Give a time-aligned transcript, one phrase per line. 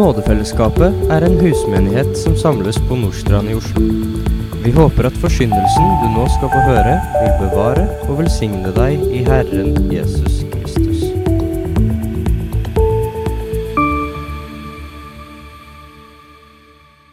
[0.00, 3.82] Nådefellesskapet er en husmenighet som samles på Nordstrand i Oslo.
[4.64, 9.18] Vi håper at forsyndelsen du nå skal få høre, vil bevare og velsigne deg i
[9.26, 11.02] Herren Jesus Kristus.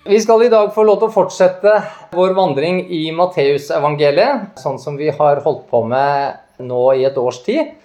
[0.08, 1.74] Vi skal i dag få lov til å fortsette
[2.16, 7.44] vår vandring i Matteusevangeliet, sånn som vi har holdt på med nå i et års
[7.44, 7.76] tid.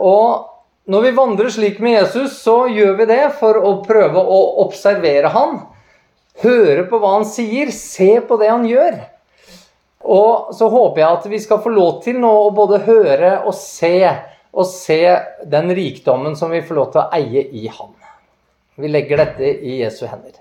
[0.00, 0.48] Og
[0.90, 5.30] når vi vandrer slik med Jesus, så gjør vi det for å prøve å observere
[5.30, 5.60] han,
[6.42, 8.98] høre på hva han sier, se på det han gjør.
[10.02, 13.54] Og så håper jeg at vi skal få lov til nå å både høre og
[13.54, 13.94] se,
[14.50, 15.02] og se
[15.46, 17.94] den rikdommen som vi får lov til å eie i han.
[18.74, 20.40] Vi legger dette i Jesu hender.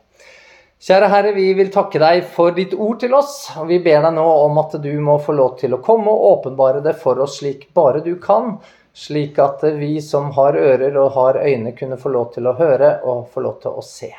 [0.81, 3.51] Kjære Herre, vi vil takke deg for ditt ord til oss.
[3.61, 6.39] og Vi ber deg nå om at du må få lov til å komme og
[6.39, 8.55] åpenbare det for oss slik bare du kan,
[8.93, 12.97] slik at vi som har ører og har øyne, kunne få lov til å høre
[13.07, 14.11] og få lov til å se.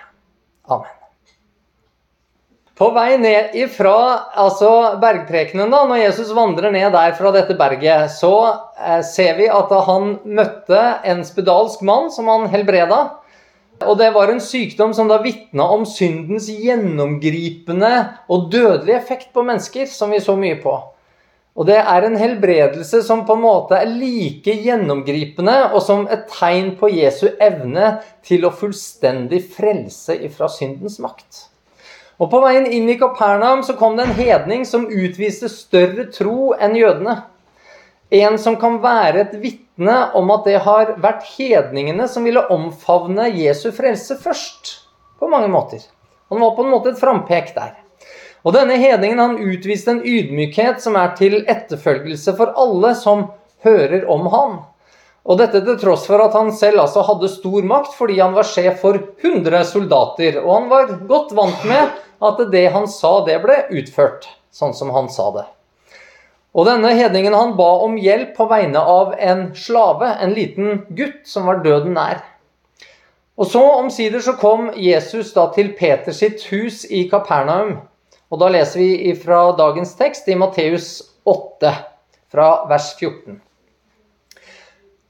[0.72, 0.98] Amen.
[2.82, 3.94] På vei ned ifra
[4.42, 8.32] altså bergprekenen, da, når Jesus vandrer ned der fra dette berget, så
[8.80, 13.02] eh, ser vi at han møtte en spedalsk mann som han helbreda.
[13.86, 17.92] Og det var en sykdom som da vitna om syndens gjennomgripende
[18.32, 20.74] og dødelige effekt på mennesker, som vi så mye på.
[21.52, 26.24] Og det er en helbredelse som på en måte er like gjennomgripende, og som et
[26.32, 31.48] tegn på Jesu evne til å fullstendig frelse ifra syndens makt.
[32.22, 36.52] Og På veien inn i Kapernaum så kom det en hedning som utviste større tro
[36.54, 37.18] enn jødene.
[38.12, 43.26] En som kan være et vitne om at det har vært hedningene som ville omfavne
[43.32, 44.76] Jesu frelse først.
[45.18, 45.84] På mange måter.
[46.30, 47.81] Han var på en måte et frampek der.
[48.42, 53.28] Og denne hedningen han utviste en ydmykhet som er til etterfølgelse for alle som
[53.62, 54.60] hører om han.
[55.22, 58.48] Og dette til tross for at han selv altså hadde stor makt fordi han var
[58.48, 60.40] sjef for 100 soldater.
[60.42, 64.90] Og han var godt vant med at det han sa, det ble utført sånn som
[64.94, 65.46] han sa det.
[66.52, 71.22] Og denne hedningen han ba om hjelp på vegne av en slave, en liten gutt
[71.28, 72.20] som var døden nær.
[73.40, 77.78] Og så Omsider så kom Jesus da til Peters sitt hus i Kapernaum.
[78.32, 81.72] Og Da leser vi fra dagens tekst i Matteus 8,
[82.32, 83.42] fra vers 14.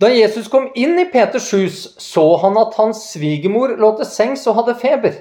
[0.03, 4.43] Da Jesus kom inn i Peters hus, så han at hans svigermor lå til sengs
[4.51, 5.21] og hadde feber.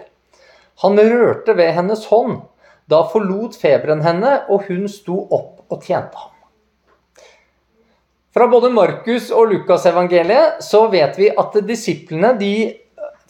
[0.81, 2.39] Han rørte ved hennes hånd.
[2.89, 6.33] Da forlot feberen henne, og hun sto opp og tjente ham.
[8.33, 12.53] Fra både Markus og Lukasevangeliet så vet vi at disiplene de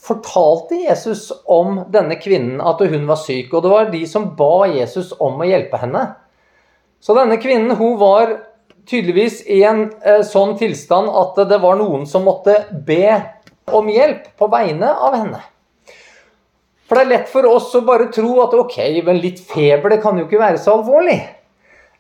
[0.02, 3.54] fortalte Jesus om denne kvinnen, at hun var syk.
[3.54, 6.08] Og det var de som ba Jesus om å hjelpe henne.
[7.02, 8.34] Så denne kvinnen hun var
[8.90, 13.20] tydeligvis i en eh, sånn tilstand at det var noen som måtte be
[13.72, 15.42] om hjelp på vegne av henne.
[16.90, 20.02] For det er lett for oss å bare tro at ok, men litt feber, det
[20.04, 21.22] kan jo ikke være så alvorlig.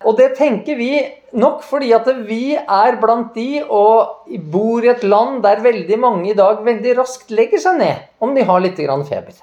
[0.05, 0.91] Og det tenker vi
[1.37, 6.31] nok fordi at vi er blant de og bor i et land der veldig mange
[6.31, 9.37] i dag veldig raskt legger seg ned om de har litt feber.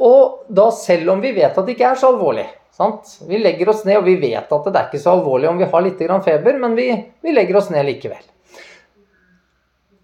[0.00, 2.46] Og da selv om vi vet at det ikke er så alvorlig.
[2.72, 3.18] Sant?
[3.28, 5.68] Vi legger oss ned, og vi vet at det er ikke så alvorlig om vi
[5.68, 6.86] har litt feber, men vi,
[7.20, 8.22] vi legger oss ned likevel.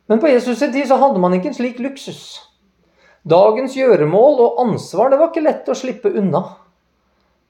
[0.06, 2.42] Men på Jesus' tid så hadde man ikke en slik luksus.
[3.26, 6.44] Dagens gjøremål og ansvar det var ikke lett å slippe unna.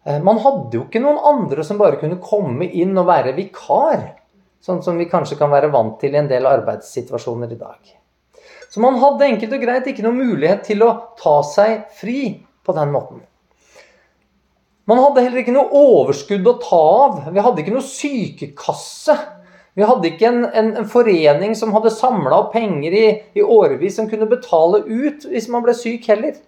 [0.07, 4.13] Eh, man hadde jo ikke noen andre som bare kunne komme inn og være vikar.
[4.63, 7.95] Sånn som vi kanskje kan være vant til i en del arbeidssituasjoner i dag.
[8.71, 12.21] Så man hadde enkelt og greit ikke noen mulighet til å ta seg fri
[12.67, 13.23] på den måten.
[14.87, 17.17] Man hadde heller ikke noe overskudd å ta av.
[17.35, 19.17] Vi hadde ikke noe sykekasse.
[19.77, 23.07] Vi hadde ikke en, en, en forening som hadde samla opp penger i,
[23.37, 26.39] i årevis som kunne betale ut hvis man ble syk heller.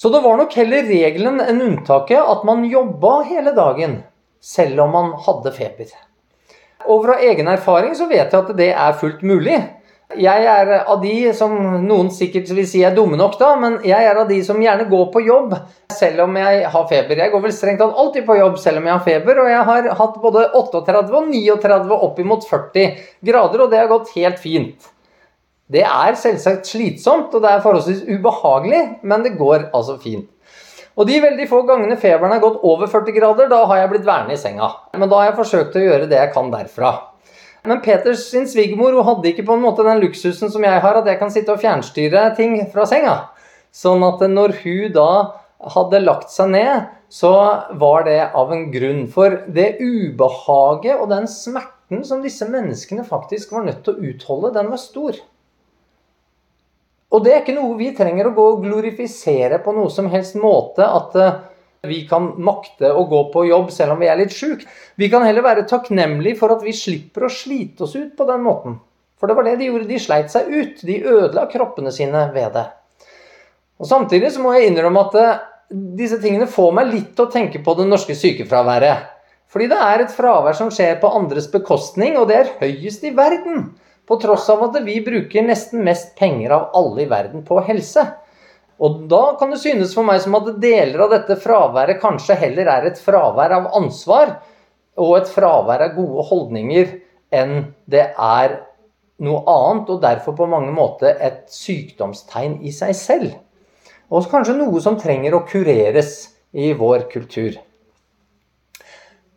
[0.00, 3.98] Så det var nok heller regelen enn unntaket at man jobba hele dagen,
[4.40, 5.90] selv om man hadde feber.
[6.88, 9.58] Og fra egen erfaring så vet jeg at det er fullt mulig.
[10.16, 11.52] Jeg er av de som
[11.84, 14.88] noen sikkert vil si er dumme nok, da, men jeg er av de som gjerne
[14.88, 15.52] går på jobb
[15.92, 17.20] selv om jeg har feber.
[17.20, 19.66] Jeg går vel strengt tatt alltid på jobb selv om jeg har feber, og jeg
[19.68, 24.90] har hatt både 38 og 39 oppimot 40 grader, og det har gått helt fint.
[25.70, 30.26] Det er selvsagt slitsomt, og det er forholdsvis ubehagelig, men det går altså fint.
[30.98, 34.08] Og de veldig få gangene feberen har gått over 40 grader, da har jeg blitt
[34.08, 34.72] værende i senga.
[34.98, 36.90] Men da har jeg forsøkt å gjøre det jeg kan derfra.
[37.62, 41.06] Men Peters sin svigermor hadde ikke på en måte den luksusen som jeg har, at
[41.06, 43.16] jeg kan sitte og fjernstyre ting fra senga.
[43.70, 45.10] Sånn at når hun da
[45.76, 47.32] hadde lagt seg ned, så
[47.78, 49.04] var det av en grunn.
[49.12, 54.56] For det ubehaget og den smerten som disse menneskene faktisk var nødt til å utholde,
[54.56, 55.20] den var stor.
[57.10, 60.36] Og det er ikke noe vi trenger å gå og glorifisere på noe som helst
[60.38, 60.86] måte.
[60.86, 61.40] At eh,
[61.90, 64.68] vi kan makte å gå på jobb selv om vi er litt sjuke.
[65.00, 68.44] Vi kan heller være takknemlige for at vi slipper å slite oss ut på den
[68.46, 68.78] måten.
[69.20, 69.88] For det var det de gjorde.
[69.90, 70.84] De sleit seg ut.
[70.86, 72.66] De ødela kroppene sine ved det.
[73.80, 75.40] Og Samtidig så må jeg innrømme at eh,
[75.98, 79.08] disse tingene får meg litt til å tenke på det norske sykefraværet.
[79.50, 83.10] Fordi det er et fravær som skjer på andres bekostning, og det er høyest i
[83.16, 83.72] verden.
[84.10, 88.02] På tross av at vi bruker nesten mest penger av alle i verden på helse.
[88.82, 92.70] Og da kan det synes for meg som at deler av dette fraværet kanskje heller
[92.72, 94.32] er et fravær av ansvar
[94.98, 96.96] og et fravær av gode holdninger
[97.30, 97.54] enn
[97.86, 98.56] det er
[99.20, 103.34] noe annet, og derfor på mange måter et sykdomstegn i seg selv.
[104.10, 107.60] Og kanskje noe som trenger å kureres i vår kultur.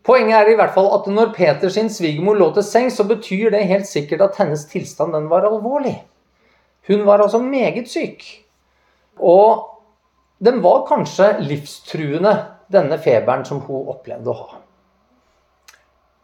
[0.03, 3.53] Poenget er i hvert fall at når Peter sin svigermor lå til seng, så betyr
[3.53, 5.95] det helt sikkert at hennes tilstand den var alvorlig.
[6.87, 8.25] Hun var altså meget syk.
[9.19, 9.69] Og
[10.43, 12.33] den var kanskje livstruende,
[12.73, 14.59] denne feberen som hun opplevde å ha.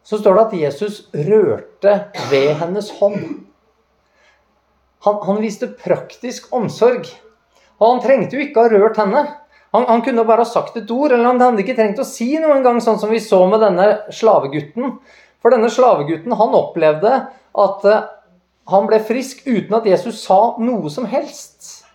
[0.04, 1.94] Så står det at Jesus rørte
[2.32, 3.46] ved hennes hånd.
[5.06, 7.06] Han, han viste praktisk omsorg.
[7.80, 9.22] Og han trengte jo ikke ha rørt henne.
[9.76, 12.32] Han, han, kunne bare ha sagt et ord, eller han hadde ikke trengt å si
[12.42, 14.96] noe engang, sånn som vi så med denne slavegutten.
[15.40, 18.08] For denne slavegutten han opplevde at uh,
[18.70, 21.86] han ble frisk uten at Jesus sa noe som helst.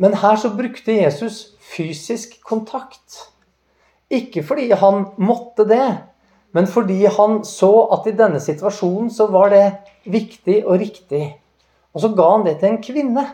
[0.00, 3.26] Men her så brukte Jesus fysisk kontakt.
[4.10, 5.88] Ikke fordi han måtte det,
[6.56, 9.64] men fordi han så at i denne situasjonen så var det
[10.10, 11.22] viktig og riktig.
[11.94, 13.26] Og så ga han det til en kvinne.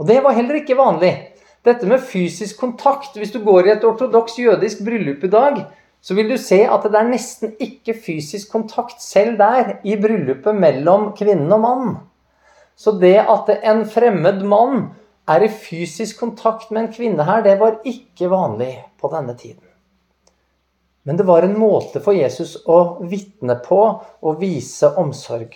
[0.00, 1.12] Og det var heller ikke vanlig.
[1.66, 5.58] Dette med fysisk kontakt Hvis du går i et ortodoks jødisk bryllup i dag,
[6.00, 10.56] så vil du se at det er nesten ikke fysisk kontakt selv der i bryllupet
[10.56, 11.90] mellom kvinnen og mann.
[12.72, 14.86] Så det at en fremmed mann
[15.28, 19.60] er i fysisk kontakt med en kvinne her, det var ikke vanlig på denne tiden.
[21.04, 25.52] Men det var en måte for Jesus å vitne på og vise omsorg.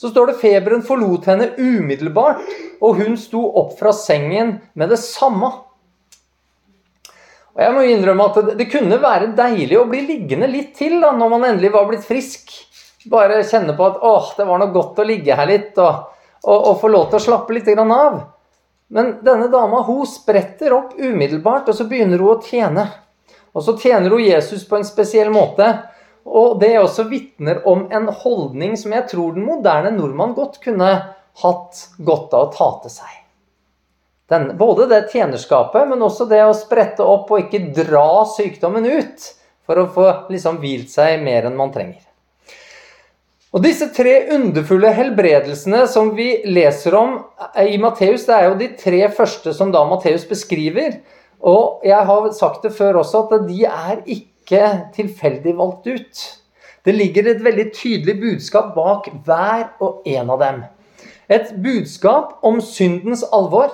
[0.00, 2.40] Så står det feberen forlot henne umiddelbart,
[2.80, 5.50] og hun sto opp fra sengen med det samme.
[7.52, 11.10] Og jeg må innrømme at det, kunne være deilig å bli liggende litt til da,
[11.12, 12.48] når man endelig var blitt frisk.
[13.12, 16.08] Bare kjenne på at åh, det var noe godt å ligge her litt og,
[16.46, 18.22] og, og få lov til å slappe litt av.
[18.88, 22.88] Men denne dama hun spretter opp umiddelbart, og så begynner hun å tjene.
[23.52, 25.74] Og så tjener hun Jesus på en spesiell måte.
[26.28, 30.90] Og det også vitner om en holdning som jeg tror den moderne nordmann godt kunne
[31.40, 33.16] hatt godt av å ta til seg.
[34.30, 39.26] Den, både det tjenerskapet, men også det å sprette opp og ikke dra sykdommen ut
[39.66, 42.04] for å få liksom hvilt seg mer enn man trenger.
[43.50, 47.16] Og Disse tre underfulle helbredelsene som vi leser om
[47.58, 51.00] i Matteus, det er jo de tre første som da Matteus beskriver.
[51.42, 56.20] Og jeg har sagt det før også, at de er ikke ikke tilfeldig valgt ut.
[56.84, 60.62] Det ligger et veldig tydelig budskap bak hver og en av dem.
[61.30, 63.70] Et budskap om syndens alvor.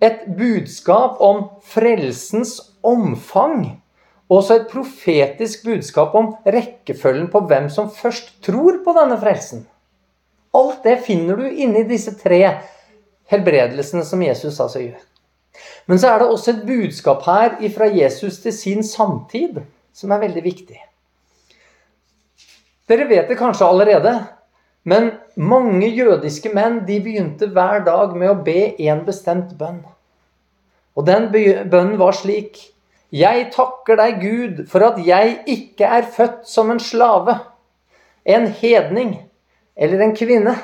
[0.00, 3.82] Et budskap om frelsens omfang.
[4.30, 9.66] Også et profetisk budskap om rekkefølgen på hvem som først tror på denne frelsen.
[10.56, 12.40] Alt det finner du inni disse tre
[13.30, 15.02] helbredelsene som Jesus altså gjør.
[15.86, 19.62] Men så er det også et budskap her fra Jesus til sin samtid
[19.96, 20.78] som er veldig viktig.
[22.86, 24.12] Dere vet det kanskje allerede,
[24.86, 29.80] men mange jødiske menn de begynte hver dag med å be en bestemt bønn.
[30.96, 32.72] Og den bønnen var slik
[33.14, 37.36] Jeg takker deg, Gud, for at jeg ikke er født som en slave,
[38.26, 39.12] en hedning
[39.76, 40.56] eller en kvinne.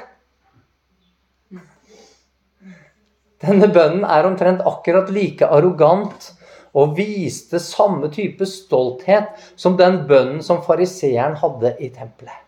[3.42, 6.30] Denne bønnen er omtrent akkurat like arrogant
[6.78, 12.38] og viste samme type stolthet som den bønnen som fariseeren hadde i tempelet.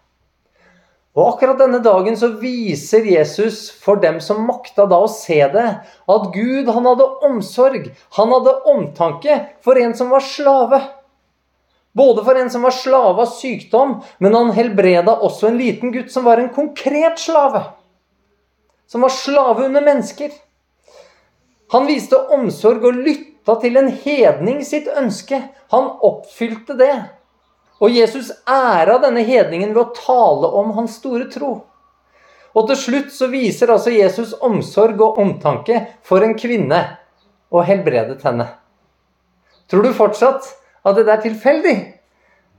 [1.15, 5.67] Og akkurat denne dagen så viser Jesus for dem som makta da å se det,
[6.11, 7.87] at Gud han hadde omsorg,
[8.19, 10.81] han hadde omtanke for en som var slave.
[11.95, 16.11] Både for en som var slave av sykdom, men han helbreda også en liten gutt
[16.11, 17.63] som var en konkret slave.
[18.91, 20.35] Som var slave under mennesker.
[21.73, 25.41] Han viste omsorg og lytta til en hedning sitt ønske.
[25.73, 26.95] Han oppfylte det.
[27.83, 31.55] Og Jesus æra denne hedningen ved å tale om hans store tro.
[32.55, 36.81] Og til slutt så viser altså Jesus omsorg og omtanke for en kvinne
[37.51, 38.47] og helbredet henne.
[39.71, 40.53] Tror du fortsatt
[40.85, 41.79] at det er tilfeldig?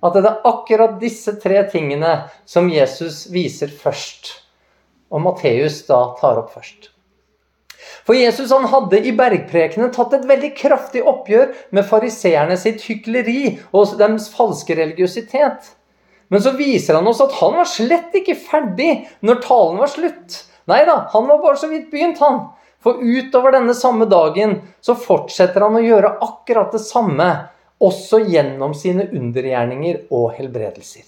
[0.04, 4.34] At det er akkurat disse tre tingene som Jesus viser først
[5.16, 6.90] og Matteus da tar opp først.
[8.06, 13.56] For Jesus han hadde i bergprekene tatt et veldig kraftig oppgjør med fariseerne sitt hykleri
[13.72, 15.72] og deres falske religiøsitet.
[16.34, 18.92] Men så viser han oss at han var slett ikke ferdig
[19.26, 20.38] når talen var slutt.
[20.70, 22.48] Nei da, han var bare så vidt begynt, han.
[22.86, 27.28] For utover denne samme dagen så fortsetter han å gjøre akkurat det samme,
[27.82, 31.04] også gjennom sine undergjerninger og helbredelser.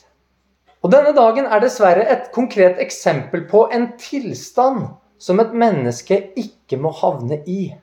[0.86, 4.88] Og Denne dagen er dessverre et konkret eksempel på en tilstand
[5.20, 7.74] som et menneske ikke må havne i.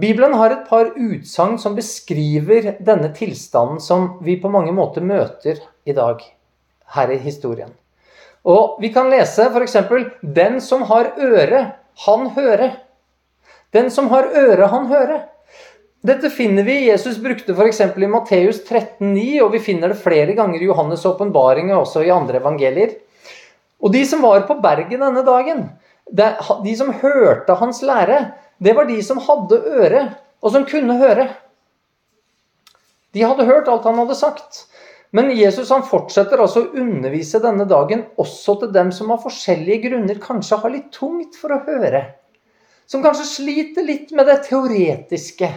[0.00, 5.58] Bibelen har et par utsagn som beskriver denne tilstanden som vi på mange måter møter
[5.84, 6.22] i dag
[6.94, 7.72] her i historien.
[8.46, 9.76] Og Vi kan lese f.eks.:
[10.22, 11.74] Den som har øre,
[12.06, 12.70] han høre.
[13.72, 15.20] Den som har øre, han høre.
[16.00, 17.80] Dette finner vi Jesus brukte f.eks.
[17.80, 22.14] i Matteus 13,9, og vi finner det flere ganger i Johannes' åpenbaring og også i
[22.14, 22.94] andre evangelier.
[23.80, 25.68] Og de som var på berget denne dagen,
[26.10, 28.22] de som hørte hans lære,
[28.60, 30.02] det var de som hadde øre,
[30.40, 31.30] og som kunne høre.
[33.16, 34.66] De hadde hørt alt han hadde sagt.
[35.16, 39.88] Men Jesus han fortsetter altså å undervise denne dagen også til dem som av forskjellige
[39.88, 42.04] grunner kanskje har litt tungt for å høre.
[42.86, 45.50] Som kanskje sliter litt med det teoretiske.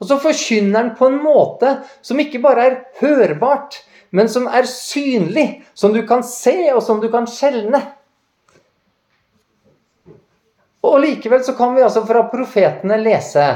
[0.00, 4.68] Og så forkynner han på en måte som ikke bare er hørbart, men som er
[4.68, 7.80] synlig, som du kan se, og som du kan skjelne.
[10.86, 13.48] Og likevel så kan vi altså fra profetene lese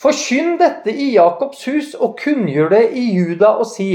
[0.00, 3.90] Forkynn dette i Jakobs hus, og kunngjør det i Juda, og si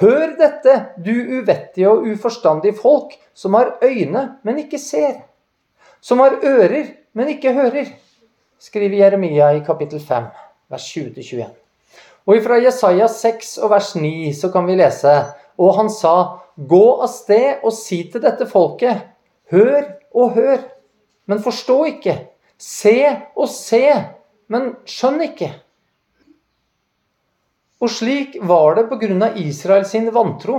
[0.00, 5.24] Hør dette, du uvettige og uforstandige folk, som har øyne, men ikke ser.
[6.00, 7.88] Som har ører, men ikke hører.
[8.60, 10.28] Skriver Jeremia i kapittel 5,
[10.70, 11.48] vers 20-21.
[12.30, 15.10] Og fra Jesaja 6 og vers 9 så kan vi lese
[15.58, 19.08] Og han sa, Gå av sted og si til dette folket,
[19.50, 20.60] hør og hør
[21.30, 22.16] men forstå ikke.
[22.60, 22.96] Se
[23.38, 23.84] og se,
[24.50, 25.50] men skjønn ikke.
[27.80, 29.30] Og slik var det pga.
[29.38, 30.58] Israel sin vantro.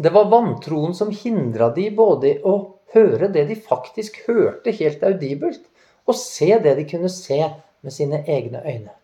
[0.00, 2.54] Det var vantroen som hindra de både å
[2.94, 5.62] høre det de faktisk hørte helt audibelt,
[6.08, 7.42] og se det de kunne se
[7.84, 8.99] med sine egne øyne.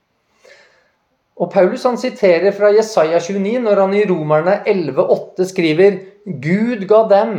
[1.36, 7.02] Og Paulus han siterer fra Jesaja 29 når han i Romerne 11,8 skriver Gud ga
[7.12, 7.34] dem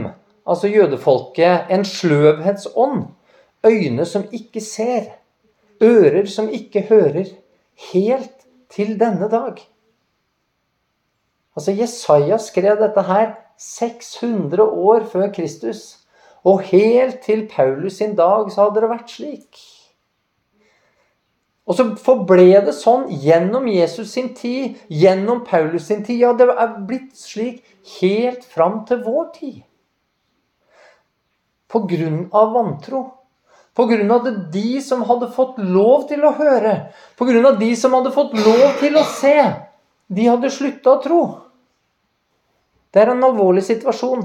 [0.47, 3.07] altså jødefolket, en sløvhetsånd.
[3.65, 5.01] Øyne som ikke ser,
[5.83, 7.25] ører som ikke hører,
[7.93, 9.57] helt til denne dag.
[11.55, 15.97] Altså, Jesaja skrev dette her 600 år før Kristus.
[16.43, 19.57] Og helt til Paulus sin dag så hadde det vært slik.
[21.67, 26.21] Og så forble det sånn gjennom Jesus sin tid, gjennom Paulus sin tid.
[26.23, 27.59] Ja, det er blitt slik
[27.99, 29.63] helt fram til vår tid
[31.67, 33.01] på grunn av vantro.
[33.75, 37.59] På grunn av det de som hadde fått lov til å høre, på grunn av
[37.59, 39.35] de som hadde fått lov til å se,
[40.07, 41.21] de hadde slutta å tro.
[42.89, 44.23] Det er en alvorlig situasjon.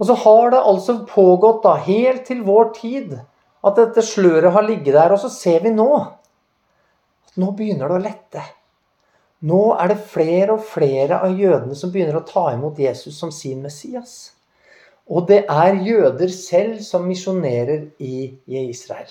[0.00, 3.14] Og så har det altså pågått da, helt til vår tid
[3.66, 5.12] at dette sløret har ligget der.
[5.14, 8.44] Og så ser vi nå at nå begynner det å lette.
[9.48, 13.32] Nå er det flere og flere av jødene som begynner å ta imot Jesus som
[13.32, 14.34] sin Messias.
[15.10, 19.10] Og det er jøder selv som misjonerer i Israel.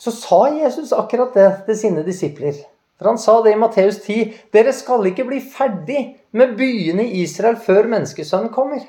[0.00, 2.56] Så sa Jesus akkurat det til sine disipler.
[2.96, 6.02] For han sa det i Matteus 10.: Dere skal ikke bli ferdig
[6.32, 8.84] med byene i Israel før menneskesønnen kommer.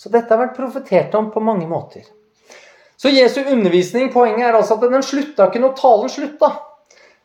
[0.00, 2.06] Så dette har vært profetert om på mange måter.
[2.96, 6.54] Så Jesu undervisning, poenget er altså at den slutta ikke når talen slutta.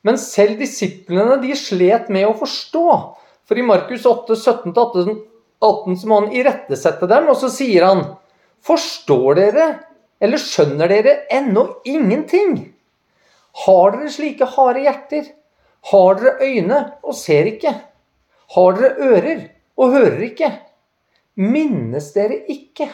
[0.04, 2.84] Men selv disiplene de slet med å forstå.
[3.48, 5.24] For i Markus 8, 17-18
[5.64, 8.04] 18 så må han irettesette dem, og så sier han
[8.66, 9.66] Forstår dere,
[10.20, 12.56] eller skjønner dere ennå ingenting?
[13.66, 15.28] Har dere slike harde hjerter?
[15.92, 17.72] Har dere øyne og ser ikke?
[18.56, 19.44] Har dere ører
[19.78, 20.50] og hører ikke?
[21.36, 22.90] Minnes dere ikke?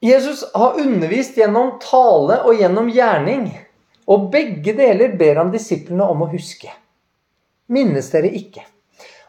[0.00, 3.50] Jesus har undervist gjennom tale og gjennom gjerning.
[4.10, 6.72] Og begge deler ber han disiplene om å huske
[7.70, 8.64] minnes dere ikke.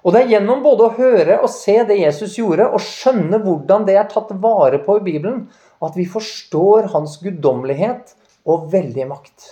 [0.02, 3.86] Og det er gjennom både å høre og se det Jesus gjorde, og skjønne hvordan
[3.86, 5.44] det er tatt vare på i Bibelen,
[5.82, 8.16] at vi forstår hans guddommelighet
[8.50, 9.52] og veldige makt.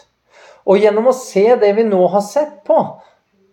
[0.70, 2.80] Og gjennom å se det vi nå har sett på,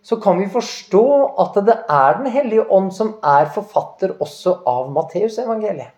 [0.07, 1.05] så kan vi forstå
[1.43, 5.91] at det er Den hellige ånd som er forfatter også av Matteusevangeliet.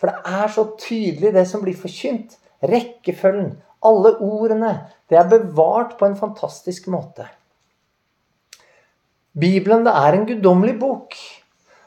[0.00, 2.34] For det er så tydelig, det som blir forkynt.
[2.66, 3.52] Rekkefølgen,
[3.86, 4.72] alle ordene.
[5.06, 7.28] Det er bevart på en fantastisk måte.
[9.38, 11.14] Bibelen det er en guddommelig bok.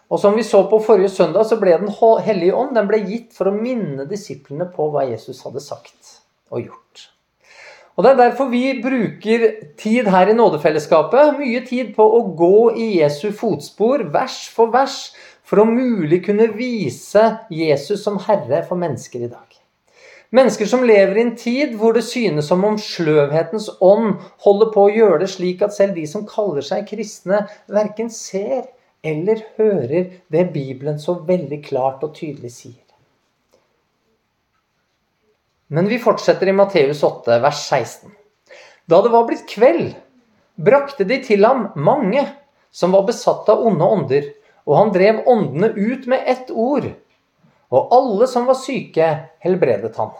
[0.08, 1.92] Og som vi så på forrige søndag, så ble Den
[2.24, 6.22] hellige ånd den ble gitt for å minne disiplene på hva Jesus hadde sagt
[6.56, 7.10] og gjort.
[7.96, 9.46] Og Det er derfor vi bruker
[9.80, 15.14] tid her i nådefellesskapet, mye tid på å gå i Jesu fotspor, vers for vers,
[15.46, 17.24] for å mulig kunne vise
[17.54, 19.48] Jesus som herre for mennesker i dag.
[20.36, 24.88] Mennesker som lever i en tid hvor det synes som om sløvhetens ånd holder på
[24.88, 28.66] å gjøre det slik at selv de som kaller seg kristne, verken ser
[29.06, 32.85] eller hører det Bibelen så veldig klart og tydelig sier.
[35.67, 38.12] Men vi fortsetter i Matteus 8, vers 16.
[38.86, 39.95] Da det var blitt kveld,
[40.55, 42.27] brakte de til ham mange
[42.75, 44.27] som var besatt av onde ånder,
[44.65, 46.91] og han drev åndene ut med ett ord,
[47.74, 49.10] og alle som var syke,
[49.41, 50.13] helbredet han.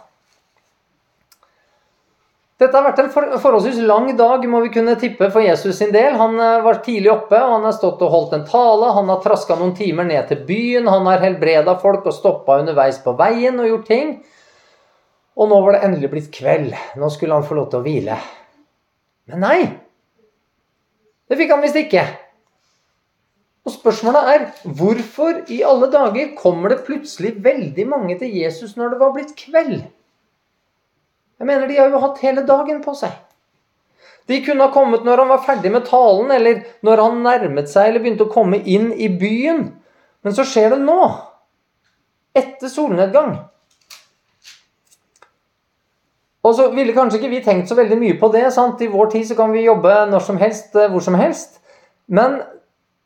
[2.56, 6.14] Dette har vært en forholdsvis lang dag, må vi kunne tippe, for Jesus sin del.
[6.16, 8.94] Han eh, var tidlig oppe, han har stått og holdt en tale.
[8.96, 13.02] Han har traska noen timer ned til byen, han har helbreda folk og stoppa underveis
[13.04, 14.14] på veien og gjort ting.
[15.36, 16.72] Og nå var det endelig blitt kveld.
[16.96, 18.16] Nå skulle han få lov til å hvile.
[19.28, 19.58] Men nei!
[21.26, 22.04] Det fikk han visst ikke.
[23.66, 24.44] Og spørsmålet er
[24.78, 29.34] hvorfor i alle dager kommer det plutselig veldig mange til Jesus når det var blitt
[29.38, 29.80] kveld?
[31.36, 33.12] Jeg mener, de har jo hatt hele dagen på seg.
[34.30, 37.90] De kunne ha kommet når han var ferdig med talen, eller når han nærmet seg
[37.90, 39.68] eller begynte å komme inn i byen.
[40.26, 41.00] Men så skjer det nå.
[42.36, 43.36] Etter solnedgang.
[46.46, 48.52] Og så ville kanskje ikke vi tenkt så veldig mye på det.
[48.54, 48.82] sant?
[48.82, 51.58] I vår tid så kan vi jobbe når som helst, eh, hvor som helst.
[52.06, 52.42] Men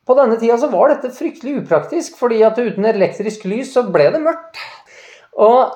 [0.06, 4.10] på denne tida så var dette fryktelig upraktisk, fordi at uten elektrisk lys så ble
[4.12, 4.58] det mørkt.
[5.38, 5.72] Og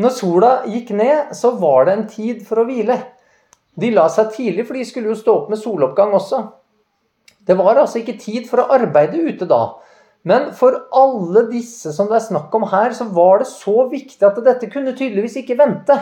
[0.00, 2.96] når sola gikk ned, så var det en tid for å hvile.
[3.80, 6.40] De la seg tidlig, for de skulle jo stå opp med soloppgang også.
[7.46, 9.76] Det var altså ikke tid for å arbeide ute da.
[10.22, 14.24] Men for alle disse som det er snakk om her, så var det så viktig
[14.26, 15.96] at dette kunne tydeligvis ikke vente.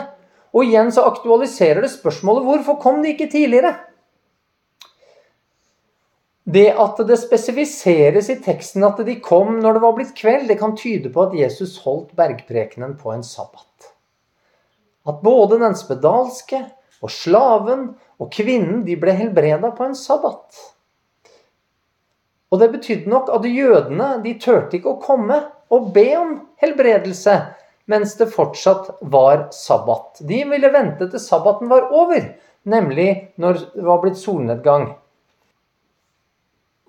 [0.55, 3.75] Og igjen så aktualiserer det spørsmålet hvorfor kom de ikke tidligere?
[6.49, 10.57] Det at det spesifiseres i teksten at de kom når det var blitt kveld, det
[10.57, 13.91] kan tyde på at Jesus holdt bergprekenen på en sabbat.
[15.05, 16.63] At både den spedalske
[17.05, 20.57] og slaven og kvinnen de ble helbreda på en sabbat.
[22.49, 25.37] Og det betydde nok at jødene de turte ikke å komme
[25.69, 26.33] og be om
[26.63, 27.35] helbredelse
[27.89, 30.21] mens det fortsatt var sabbat.
[30.21, 32.33] De ville vente til sabbaten var over,
[32.69, 33.09] nemlig
[33.41, 34.91] når det var blitt solnedgang.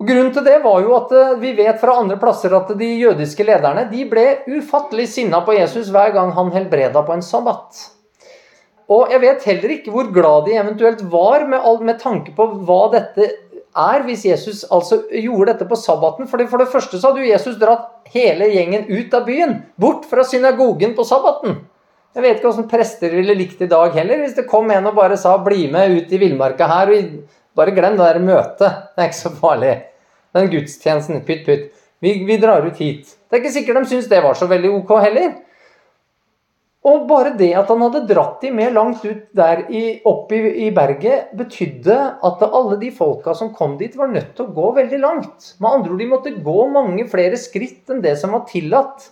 [0.01, 2.87] Og Grunnen til det var jo at eh, vi vet fra andre plasser at de
[3.01, 7.83] jødiske lederne de ble ufattelig sinna på Jesus hver gang han helbreda på en sabbat.
[8.91, 12.81] Og jeg vet heller ikke hvor glad de eventuelt var med, med tanke på hva
[12.93, 13.29] dette
[13.77, 16.27] er, hvis Jesus altså gjorde dette på sabbaten.
[16.27, 19.59] For det, for det første så hadde jo Jesus dratt hele gjengen ut av byen.
[19.79, 21.61] Bort fra synagogen på sabbaten.
[22.11, 24.97] Jeg vet ikke åssen prester ville likt i dag heller, hvis det kom en og
[24.97, 28.59] bare sa 'bli med ut i villmarka her', og bare glem det der møtet.
[28.59, 29.83] Det er ikke så farlig.
[30.35, 31.71] Den gudstjenesten, pytt, pytt.
[32.01, 33.15] Vi, vi drar ut hit.
[33.29, 35.31] Det er ikke sikkert de syns det var så veldig ok heller.
[36.81, 40.39] Og bare det at han hadde dratt de med langt ut der i, opp i,
[40.65, 44.71] i, berget, betydde at alle de folka som kom dit, var nødt til å gå
[44.79, 45.51] veldig langt.
[45.61, 49.11] Med andre ord, de måtte gå mange flere skritt enn det som var tillatt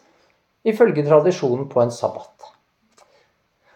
[0.65, 2.49] ifølge tradisjonen på en sabbat.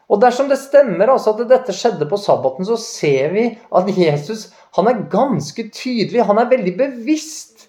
[0.09, 4.49] Og dersom det stemmer altså at dette skjedde på sabbaten, så ser vi at Jesus
[4.77, 7.67] han er ganske tydelig, han er veldig bevisst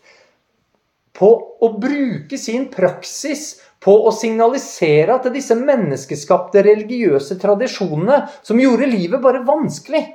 [1.15, 1.29] på
[1.63, 9.21] å bruke sin praksis på å signalisere at disse menneskeskapte religiøse tradisjonene som gjorde livet
[9.23, 10.07] bare vanskelig,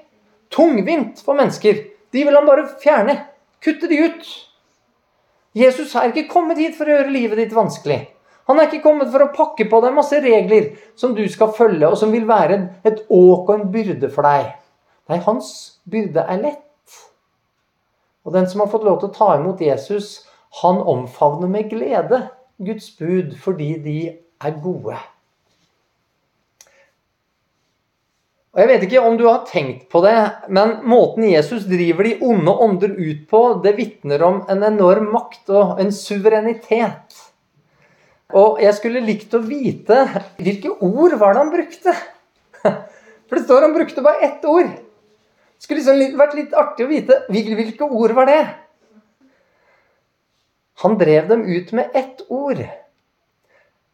[0.50, 3.20] tungvint for mennesker, de vil han bare fjerne.
[3.62, 4.30] Kutte de ut.
[5.58, 8.00] Jesus er ikke kommet hit for å gjøre livet ditt vanskelig.
[8.50, 11.86] Han er ikke kommet for å pakke på deg masse regler som du skal følge,
[11.86, 14.56] og som vil være et åk og en byrde for deg.
[15.10, 15.52] Nei, hans
[15.90, 16.98] byrde er lett.
[18.26, 20.24] Og den som har fått lov til å ta imot Jesus,
[20.64, 22.24] han omfavner med glede
[22.60, 23.98] Guds bud fordi de
[24.44, 24.98] er gode.
[28.50, 30.18] Og Jeg vet ikke om du har tenkt på det,
[30.50, 35.52] men måten Jesus driver de onde ånder ut på, det vitner om en enorm makt
[35.54, 37.20] og en suverenitet.
[38.36, 40.02] Og jeg skulle likt å vite
[40.38, 41.94] hvilke ord var det han brukte.
[43.30, 44.74] For det står han brukte bare ett ord.
[44.74, 48.42] Det skulle liksom vært litt artig å vite hvilke ord var det.
[50.84, 52.62] Han drev dem ut med ett ord.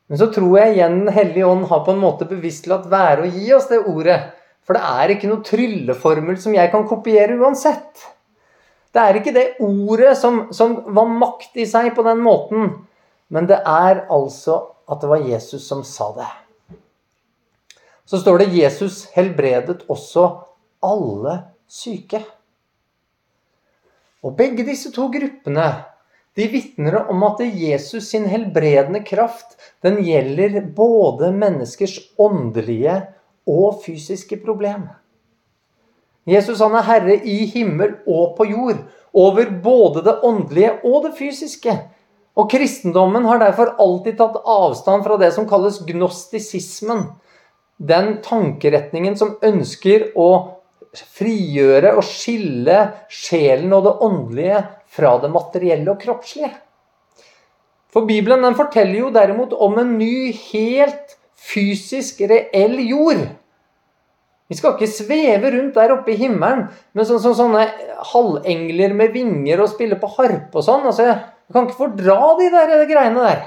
[0.07, 3.25] Men så tror jeg igjen Den hellige ånd har på en måte bevisst latt være
[3.25, 4.19] å gi oss det ordet.
[4.65, 8.05] For det er ikke noe trylleformel som jeg kan kopiere uansett.
[8.95, 12.69] Det er ikke det ordet som, som var makt i seg på den måten,
[13.27, 16.29] men det er altså at det var Jesus som sa det.
[18.05, 20.27] Så står det Jesus helbredet også
[20.85, 21.35] alle
[21.67, 22.21] syke.
[24.25, 25.67] Og begge disse to gruppene
[26.35, 32.97] de vitner om at Jesus sin helbredende kraft den gjelder både menneskers åndelige
[33.47, 34.89] og fysiske problem.
[36.27, 38.81] Jesus han er herre i himmel og på jord,
[39.15, 41.75] over både det åndelige og det fysiske.
[42.35, 47.05] Og kristendommen har derfor alltid tatt avstand fra det som kalles gnostisismen.
[47.79, 50.29] Den tankeretningen som ønsker å
[51.15, 52.79] frigjøre og skille
[53.11, 54.59] sjelen og det åndelige
[54.95, 56.51] fra det materielle og kroppslige.
[57.91, 63.23] For Bibelen den forteller jo derimot om en ny, helt fysisk, reell jord.
[64.47, 67.63] Vi skal ikke sveve rundt der oppe i himmelen med så, så, sånne
[68.11, 70.85] halvengler med vinger og spille på harpe og sånn.
[70.85, 73.45] Altså, jeg kan ikke fordra de der de greiene der.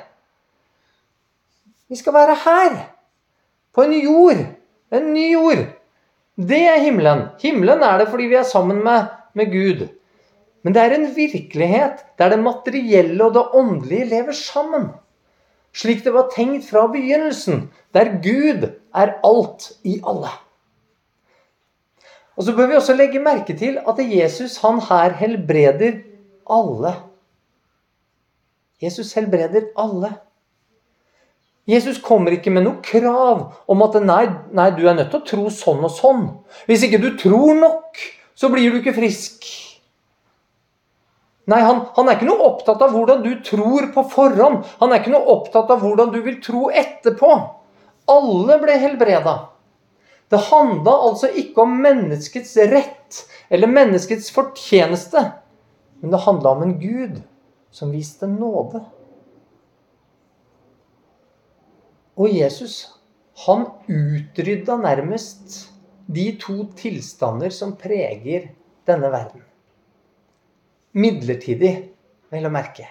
[1.89, 2.81] Vi skal være her.
[3.75, 4.43] På en jord.
[4.91, 5.63] En ny jord.
[6.39, 7.29] Det er himmelen.
[7.43, 9.87] Himmelen er det fordi vi er sammen med, med Gud.
[10.63, 14.91] Men det er en virkelighet der det materielle og det åndelige lever sammen.
[15.75, 20.33] Slik det var tenkt fra begynnelsen, der Gud er alt i alle.
[22.37, 26.03] Og Så bør vi også legge merke til at Jesus han her helbreder
[26.51, 26.95] alle.
[28.83, 30.13] Jesus helbreder alle.
[31.69, 34.25] Jesus kommer ikke med noe krav om at nei,
[34.57, 36.23] nei, du er nødt til å tro sånn og sånn.
[36.71, 37.99] Hvis ikke du tror nok,
[38.39, 39.45] så blir du ikke frisk.
[41.49, 44.67] Nei, han, han, er ikke noe opptatt av hvordan du tror på forhånd.
[44.83, 47.31] Han er ikke noe opptatt av hvordan du vil tro etterpå.
[48.13, 49.35] Alle ble helbreda.
[50.29, 55.23] Det handla altså ikke om menneskets rett eller menneskets fortjeneste,
[56.03, 57.23] men det handla om en Gud
[57.73, 58.83] som viste nåde.
[62.19, 62.83] Og Jesus,
[63.47, 65.63] han utrydda nærmest
[66.13, 68.51] de to tilstander som preger
[68.89, 69.48] denne verden.
[70.93, 71.75] Midlertidig,
[72.33, 72.87] vel å merke.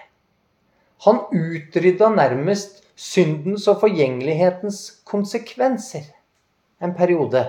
[1.06, 6.06] Han utrydda nærmest syndens og forgjengelighetens konsekvenser
[6.82, 7.44] en periode.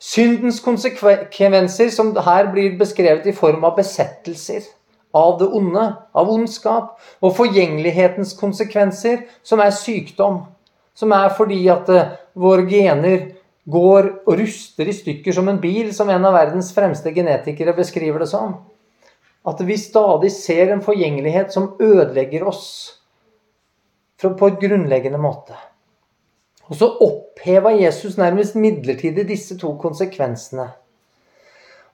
[0.00, 4.64] Syndens konsekvenser, som her blir beskrevet i form av besettelser
[5.12, 5.82] av det onde,
[6.14, 10.44] av ondskap, og forgjengelighetens konsekvenser, som er sykdom.
[10.94, 13.30] Som er fordi at uh, våre gener
[13.70, 18.22] går og ruster i stykker som en bil, som en av verdens fremste genetikere beskriver
[18.22, 18.54] det som.
[19.46, 22.66] At vi stadig ser en forgjengelighet som ødelegger oss
[24.20, 25.56] på et grunnleggende måte.
[26.68, 30.68] Og så oppheva Jesus nærmest midlertidig disse to konsekvensene.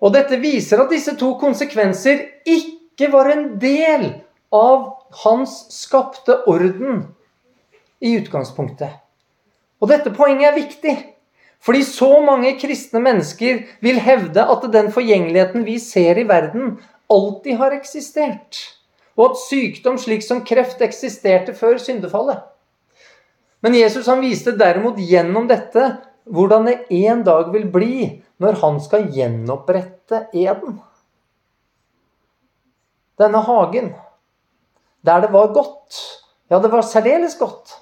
[0.02, 4.08] Og dette viser at disse to konsekvenser ikke var en del
[4.52, 4.90] av
[5.22, 7.06] hans skapte orden
[8.04, 8.90] i utgangspunktet.
[9.80, 10.96] Og dette poenget er viktig.
[11.66, 16.76] Fordi så mange kristne mennesker vil hevde at den forgjengeligheten vi ser i verden,
[17.12, 18.58] alltid har eksistert.
[19.16, 22.42] Og at sykdom slik som kreft eksisterte før syndefallet.
[23.64, 25.88] Men Jesus han viste derimot gjennom dette
[26.26, 27.96] hvordan det en dag vil bli
[28.42, 30.76] når han skal gjenopprette eden
[33.16, 33.94] denne hagen,
[35.06, 36.00] der det var godt.
[36.50, 37.78] Ja, det var særdeles godt.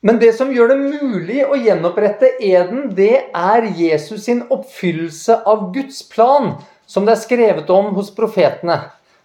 [0.00, 5.72] Men det som gjør det mulig å gjenopprette eden, det er Jesus sin oppfyllelse av
[5.74, 6.52] Guds plan,
[6.86, 8.78] som det er skrevet om hos profetene.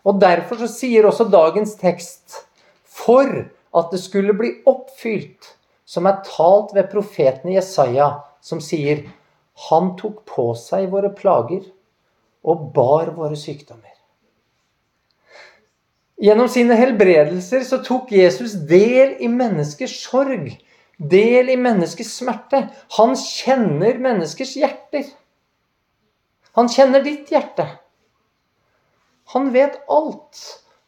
[0.04, 2.42] Og Derfor så sier også dagens tekst
[2.84, 3.30] For
[3.74, 5.54] at det skulle bli oppfylt,
[5.86, 8.10] som er talt ved profeten Jesaja,
[8.42, 9.06] som sier
[9.70, 11.64] Han tok på seg våre plager
[12.44, 13.93] og bar våre sykdommer.
[16.24, 20.54] Gjennom sine helbredelser så tok Jesus del i menneskers sorg,
[20.96, 22.62] del i menneskers smerte.
[22.96, 25.10] Han kjenner menneskers hjerter.
[26.56, 27.66] Han kjenner ditt hjerte.
[29.34, 30.40] Han vet alt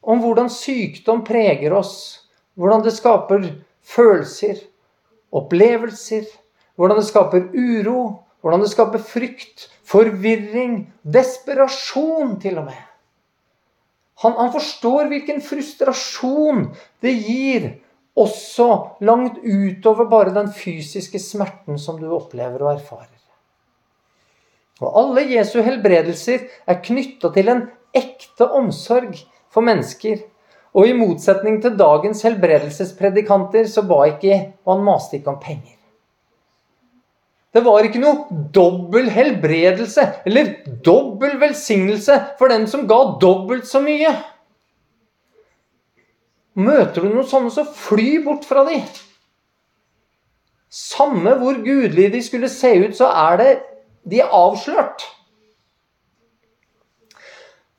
[0.05, 1.95] om hvordan sykdom preger oss,
[2.55, 3.47] hvordan det skaper
[3.83, 4.59] følelser,
[5.35, 6.27] opplevelser,
[6.77, 8.01] hvordan det skaper uro,
[8.39, 12.83] hvordan det skaper frykt, forvirring, desperasjon til og med.
[14.23, 16.69] Han, han forstår hvilken frustrasjon
[17.03, 17.67] det gir,
[18.15, 18.67] også
[19.03, 23.11] langt utover bare den fysiske smerten som du opplever og erfarer.
[24.83, 29.19] Og alle Jesu helbredelser er knytta til en ekte omsorg
[29.51, 30.23] for mennesker.
[30.75, 35.74] Og i motsetning til dagens helbredelsespredikanter så ba ikke og han maste ikke om penger.
[37.55, 40.49] Det var ikke noe dobbel helbredelse eller
[40.83, 44.11] dobbel velsignelse for den som ga dobbelt så mye.
[46.59, 48.81] Møter du noen sånne, så fly bort fra de.
[50.67, 53.49] Samme hvor gudelige de skulle se ut, så er det
[54.03, 55.07] de er avslørt.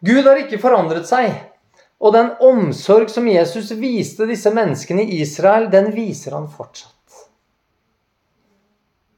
[0.00, 1.36] Gud har ikke forandret seg.
[2.00, 6.95] Og den omsorg som Jesus viste disse menneskene i Israel, den viser han fortsatt.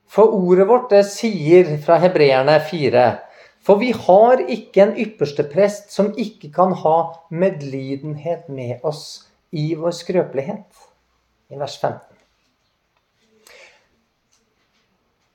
[0.09, 3.07] For ordet vårt det sier fra hebreerne 4
[3.65, 9.75] For vi har ikke en ypperste prest som ikke kan ha medlidenhet med oss i
[9.77, 10.65] vår skrøpelighet.
[11.53, 12.01] I vers 15.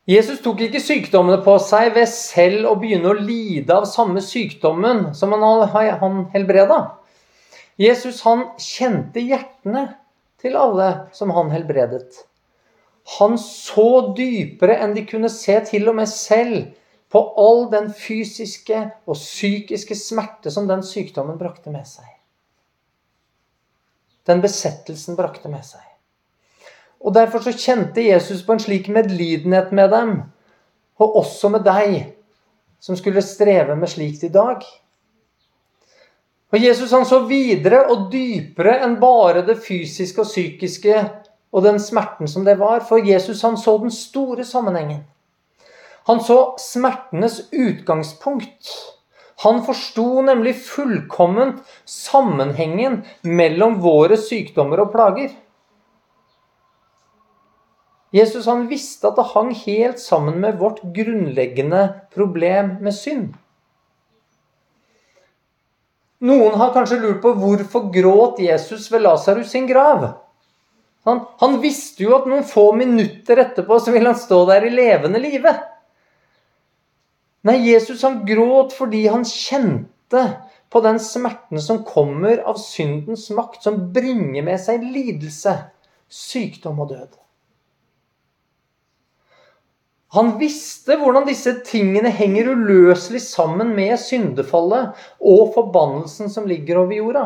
[0.09, 5.13] Jesus tok ikke sykdommene på seg ved selv å begynne å lide av samme sykdommen
[5.15, 6.79] som han, helbreda.
[7.79, 9.85] Jesus han kjente hjertene
[10.43, 12.25] til alle som han helbredet.
[13.19, 16.71] Han så dypere enn de kunne se til og med selv
[17.13, 22.07] på all den fysiske og psykiske smerte som den sykdommen brakte med seg.
[24.25, 25.83] Den besettelsen brakte med seg.
[27.03, 30.13] Og Derfor så kjente Jesus på en slik medlidenhet med dem,
[31.03, 32.15] og også med deg,
[32.79, 34.63] som skulle streve med slikt i dag.
[36.53, 40.97] Og Jesus han så videre og dypere enn bare det fysiske og psykiske
[41.53, 45.03] og den smerten som det var, for Jesus han så den store sammenhengen.
[46.09, 48.71] Han så smertenes utgangspunkt.
[49.43, 55.31] Han forsto nemlig fullkomment sammenhengen mellom våre sykdommer og plager.
[58.13, 63.31] Jesus han visste at det hang helt sammen med vårt grunnleggende problem med synd.
[66.23, 70.05] Noen har kanskje lurt på hvorfor gråt Jesus ved Lasarus sin grav.
[71.03, 74.71] Han, han, visste jo at noen få minutter etterpå så ville han stå der i
[74.71, 75.51] levende live.
[77.43, 80.23] Nei, Jesus han gråt fordi han kjente
[80.71, 85.57] på den smerten som kommer av syndens makt, som bringer med seg lidelse,
[86.07, 87.19] sykdom og død.
[90.13, 96.95] Han visste hvordan disse tingene henger uløselig sammen med syndefallet og forbannelsen som ligger over
[96.99, 97.23] jorda.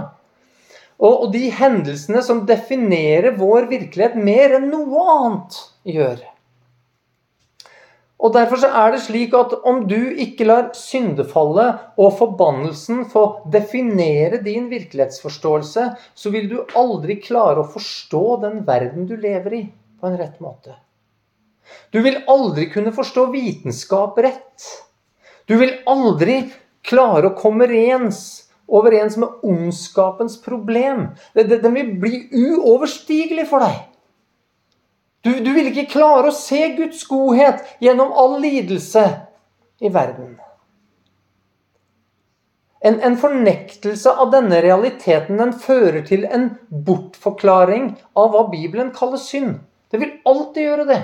[0.98, 6.24] Og, og de hendelsene som definerer vår virkelighet mer enn noe annet gjør.
[8.18, 13.24] Og Derfor så er det slik at om du ikke lar syndefallet og forbannelsen få
[13.54, 15.84] definere din virkelighetsforståelse,
[16.18, 19.62] så vil du aldri klare å forstå den verden du lever i,
[20.02, 20.74] på en rett måte.
[21.94, 24.66] Du vil aldri kunne forstå vitenskap rett.
[25.46, 26.42] Du vil aldri
[26.88, 31.08] klare å komme rens overens med ondskapens problem.
[31.34, 33.86] Den vil bli uoverstigelig for deg.
[35.25, 39.03] Du, du vil ikke klare å se Guds godhet gjennom all lidelse
[39.84, 40.38] i verden.
[42.80, 49.19] En, en, fornektelse av denne realiteten den fører til en bortforklaring av hva Bibelen kaller
[49.19, 49.58] synd.
[49.91, 51.01] Det vil alltid gjøre det.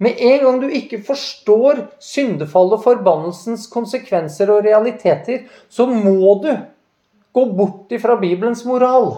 [0.00, 6.54] Med en gang du ikke forstår syndefall og forbannelsens konsekvenser og realiteter, så må du
[7.32, 9.12] gå bort ifra Bibelens moral.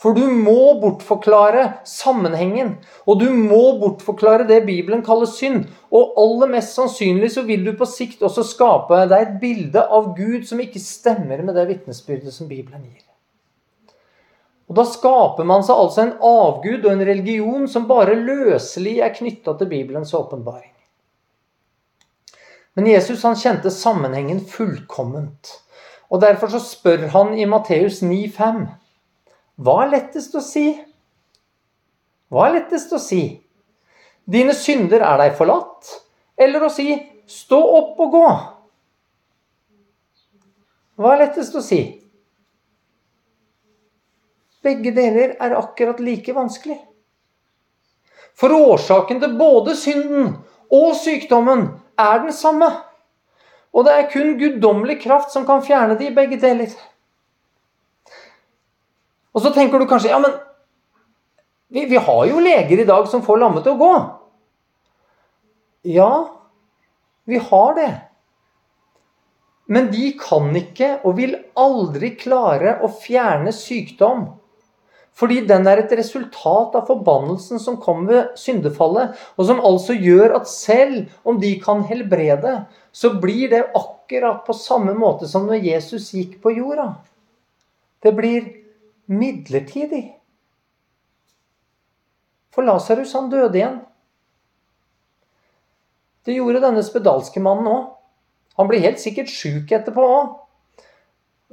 [0.00, 2.74] For du må bortforklare sammenhengen,
[3.06, 5.68] og du må bortforklare det Bibelen kaller synd.
[5.94, 10.10] Og aller mest sannsynlig så vil du på sikt også skape deg et bilde av
[10.18, 13.00] Gud som ikke stemmer med det vitnesbyrdet som Bibelen gir.
[14.68, 19.12] Og Da skaper man seg altså en avgud og en religion som bare løselig er
[19.14, 20.72] knytta til Bibelens åpenbaring.
[22.74, 25.60] Men Jesus han kjente sammenhengen fullkomment.
[26.14, 28.66] Og Derfor så spør han i Matteus 9,5.:
[29.58, 30.68] Hva er lettest å si?
[32.30, 33.22] Hva er lettest å si?
[34.30, 35.90] Dine synder er deg forlatt?
[36.38, 36.94] Eller å si
[37.26, 38.38] 'stå opp og gå'?
[40.96, 41.82] Hva er lettest å si?
[44.62, 46.78] Begge deler er akkurat like vanskelig.
[48.34, 50.36] For årsaken til både synden
[50.70, 52.70] og sykdommen er den samme.
[53.74, 56.70] Og det er kun guddommelig kraft som kan fjerne de begge deler.
[59.34, 60.36] Og så tenker du kanskje ja, men
[61.74, 63.94] vi, vi har jo leger i dag som får lamme til å gå.
[65.90, 66.12] Ja,
[67.26, 67.90] vi har det.
[69.66, 74.28] Men de kan ikke og vil aldri klare å fjerne sykdom
[75.14, 80.40] fordi den er et resultat av forbannelsen som kom ved syndefallet, og som altså gjør
[80.40, 85.62] at selv om de kan helbrede, så blir det akkurat på samme måte som når
[85.68, 86.96] Jesus gikk på jorda.
[88.02, 88.50] Det blir
[89.06, 90.04] midlertidig.
[92.54, 93.78] For Lasarus, han døde igjen.
[96.24, 97.86] Det gjorde denne spedalske mannen òg.
[98.58, 100.34] Han ble helt sikkert sjuk etterpå òg.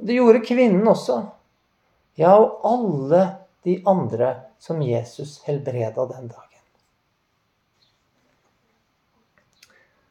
[0.02, 1.18] Det gjorde kvinnen også.
[2.18, 3.22] Ja, og alle
[3.62, 6.48] de andre som Jesus helbreda den dagen.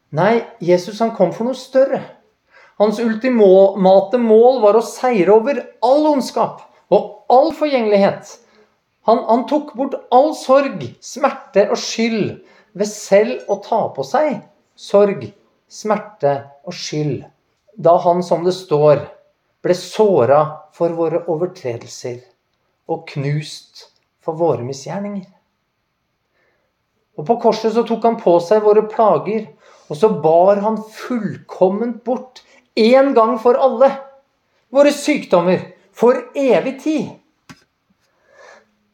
[0.09, 2.01] Nei, Jesus han kom for noe større.
[2.79, 8.31] Hans ultimate mål var å seire over all ondskap og all forgjengelighet.
[9.07, 12.41] Han, han tok bort all sorg, smerte og skyld
[12.77, 14.41] ved selv å ta på seg
[14.75, 15.27] sorg,
[15.71, 16.35] smerte
[16.67, 17.23] og skyld,
[17.75, 19.05] da han, som det står,
[19.63, 20.41] ble såra
[20.75, 22.30] for våre overtredelser
[22.91, 23.87] og knust
[24.21, 25.29] for våre misgjerninger.
[27.19, 29.49] Og På korset så tok han på seg våre plager,
[29.91, 32.43] og så bar han fullkomment bort,
[32.79, 33.91] én gang for alle,
[34.71, 37.09] våre sykdommer for evig tid.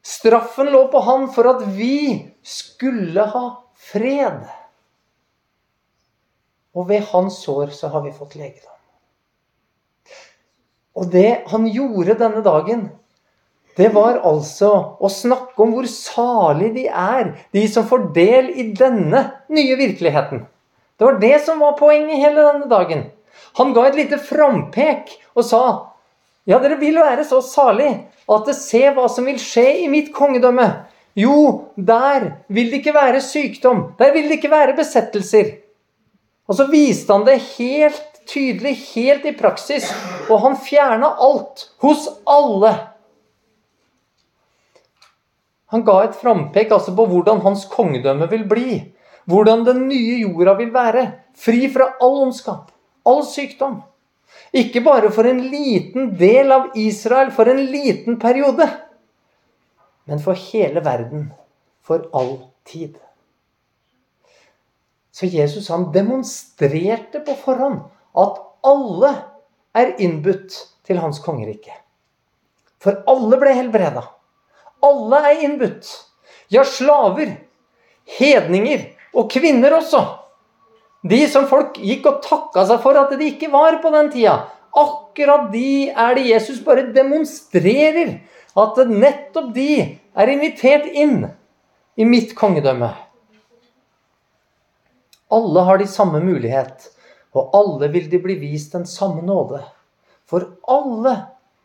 [0.07, 3.43] Straffen lå på han for at vi skulle ha
[3.91, 4.47] fred.
[6.77, 8.73] Og ved hans sår så har vi fått legedom.
[10.97, 12.87] Og det han gjorde denne dagen,
[13.77, 18.71] det var altså å snakke om hvor salig de er, de som får del i
[18.77, 19.21] denne
[19.53, 20.47] nye virkeligheten.
[20.97, 23.05] Det var det som var poenget hele denne dagen.
[23.61, 25.61] Han ga et lite frampek og sa
[26.47, 27.91] ja, dere vil være så salig
[28.31, 30.67] at ser hva som vil skje i mitt kongedømme.
[31.17, 33.81] Jo, der vil det ikke være sykdom.
[33.99, 35.57] Der vil det ikke være besettelser.
[36.47, 39.89] Og så viste han det helt tydelig, helt i praksis.
[40.29, 42.73] Og han fjerna alt hos alle.
[45.73, 48.79] Han ga et frampek altså på hvordan hans kongedømme vil bli.
[49.27, 51.03] Hvordan den nye jorda vil være.
[51.35, 52.71] Fri fra all ondskap,
[53.05, 53.81] all sykdom.
[54.55, 58.67] Ikke bare for en liten del av Israel, for en liten periode.
[60.07, 61.27] Men for hele verden.
[61.83, 62.95] For all tid.
[65.11, 67.81] Så Jesus han demonstrerte på forhånd
[68.17, 69.11] at alle
[69.75, 70.55] er innbudt
[70.87, 71.73] til hans kongerike.
[72.79, 74.03] For alle ble helbreda.
[74.83, 75.89] Alle er innbudt.
[76.53, 77.33] Ja, slaver,
[78.17, 78.85] hedninger
[79.15, 80.03] og kvinner også.
[81.07, 84.37] De som folk gikk og takka seg for at de ikke var på den tida.
[84.77, 88.19] Akkurat de er det Jesus bare demonstrerer.
[88.57, 89.69] At nettopp de
[90.17, 91.27] er invitert inn
[91.97, 92.89] i mitt kongedømme.
[95.33, 96.87] Alle har de samme mulighet,
[97.35, 99.59] og alle vil de bli vist den samme nåde.
[100.27, 101.13] For alle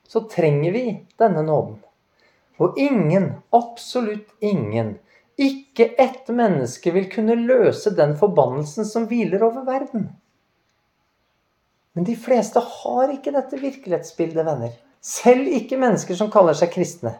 [0.08, 0.84] så trenger vi
[1.20, 1.78] denne nåden.
[2.62, 4.94] Og ingen, absolutt ingen,
[5.40, 10.10] ikke ett menneske vil kunne løse den forbannelsen som hviler over verden.
[11.92, 14.72] Men de fleste har ikke dette virkelighetsbildet, venner.
[15.02, 17.16] Selv ikke mennesker som kaller seg kristne.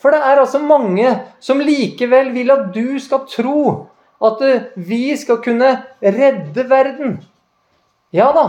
[0.00, 1.10] For det er altså mange
[1.42, 3.64] som likevel vil at du skal tro
[4.24, 4.40] at
[4.76, 7.18] vi skal kunne redde verden.
[8.12, 8.46] Ja da,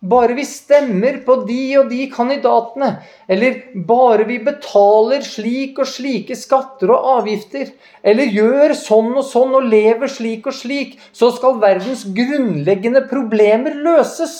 [0.00, 2.90] bare vi stemmer på de og de kandidatene,
[3.26, 3.56] eller
[3.88, 7.72] bare vi betaler slik og slike skatter og avgifter,
[8.06, 13.74] eller gjør sånn og sånn og lever slik og slik, så skal verdens grunnleggende problemer
[13.74, 14.36] løses.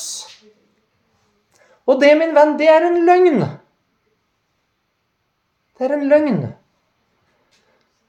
[1.88, 3.42] Og det, min venn, det er en løgn.
[5.78, 6.40] Det er en løgn.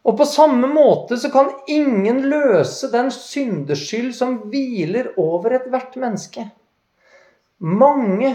[0.05, 6.49] Og på samme måte så kan ingen løse den syndeskyld som hviler over ethvert menneske.
[7.59, 8.33] Mange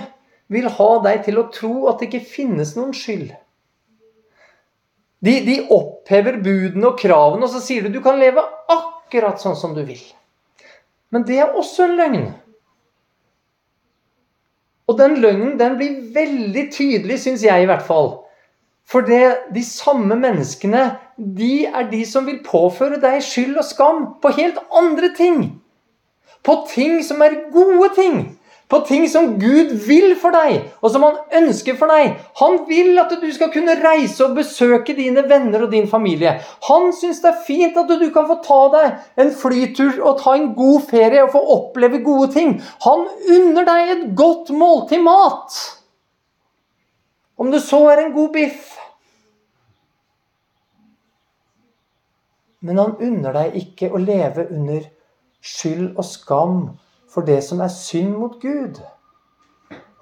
[0.53, 3.33] vil ha deg til å tro at det ikke finnes noen skyld.
[5.25, 9.57] De, de opphever budene og kravene, og så sier du du kan leve akkurat sånn
[9.57, 10.03] som du vil.
[11.15, 12.27] Men det er også en løgn.
[14.85, 18.19] Og den løgnen den blir veldig tydelig, syns jeg i hvert fall,
[18.85, 20.83] for det, de samme menneskene
[21.17, 25.45] de er de som vil påføre deg skyld og skam på helt andre ting.
[26.45, 28.19] På ting som er gode ting.
[28.69, 32.15] På ting som Gud vil for deg, og som han ønsker for deg.
[32.41, 36.39] Han vil at du skal kunne reise og besøke dine venner og din familie.
[36.71, 40.37] Han syns det er fint at du kan få ta deg en flytur og ta
[40.39, 42.57] en god ferie og få oppleve gode ting.
[42.87, 43.05] Han
[43.37, 45.59] unner deg et godt måltid mat.
[47.37, 48.73] Om det så er en god biff.
[52.65, 54.89] Men han unner deg ikke å leve under
[55.45, 56.57] skyld og skam
[57.15, 58.81] for det som er synd mot Gud.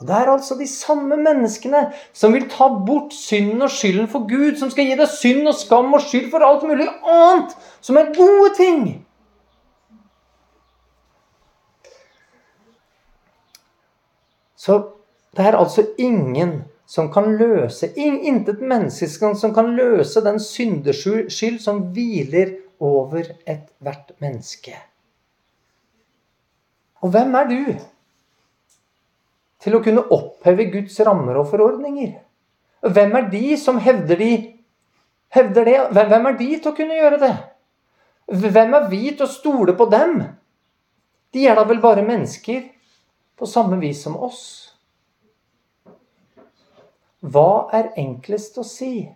[0.03, 4.27] Og Det er altså de samme menneskene som vil ta bort synden og skylden for
[4.27, 8.01] Gud, som skal gi deg synd og skam og skyld for alt mulig annet som
[8.01, 8.83] er gode ting.
[14.57, 14.81] Så
[15.37, 19.09] det er altså ingen som kan løse Intet menneske
[19.39, 24.75] som kan løse den syndeskyld som hviler over ethvert menneske.
[27.03, 27.63] Og hvem er du
[29.63, 32.15] til å kunne oppheve Guds rammer og forordninger?
[32.83, 34.33] Hvem er de som hevder, de,
[35.35, 35.79] hevder det?
[35.95, 37.33] Hvem er de til å kunne gjøre det?
[38.27, 40.23] Hvem er vi til å stole på dem?
[41.33, 42.65] De er da vel bare mennesker
[43.39, 44.43] på samme vis som oss.
[47.23, 49.07] Hva er enklest å si?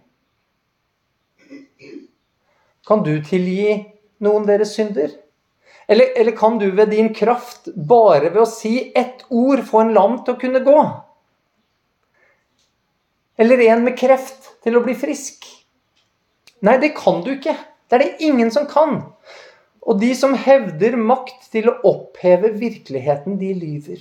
[2.87, 3.81] Kan du tilgi
[4.23, 5.11] noen deres synder?
[5.87, 9.93] Eller, eller, kan du ved din kraft, bare ved å si ett ord, få en
[9.95, 10.81] lam til å kunne gå?
[13.39, 15.47] Eller en med kreft til å bli frisk?
[16.67, 17.55] Nei, det kan du ikke.
[17.87, 18.99] Det er det ingen som kan.
[19.87, 24.01] Og de som hevder makt til å oppheve virkeligheten, de lyver.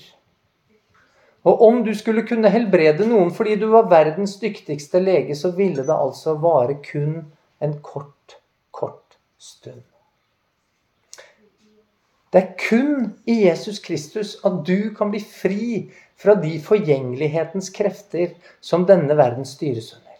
[1.45, 5.85] Og om du skulle kunne helbrede noen fordi du var verdens dyktigste lege, så ville
[5.85, 7.19] det altså vare kun
[7.61, 8.39] en kort,
[8.73, 9.85] kort stund.
[12.35, 15.67] Det er kun i Jesus Kristus at du kan bli fri
[16.19, 20.17] fra de forgjengelighetens krefter som denne verden styres under.